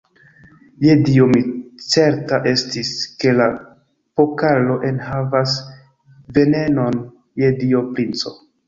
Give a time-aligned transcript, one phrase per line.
[0.85, 1.41] Je Dio, mi
[1.89, 3.49] certa estis, ke la
[4.21, 5.55] pokalo enhavas
[6.41, 7.03] venenon,
[7.45, 8.39] je Dio, princo!